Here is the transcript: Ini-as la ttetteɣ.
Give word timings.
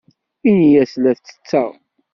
Ini-as 0.49 0.93
la 1.03 1.11
ttetteɣ. 1.15 1.71